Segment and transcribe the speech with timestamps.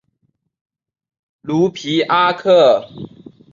[1.41, 2.89] 卢皮阿克。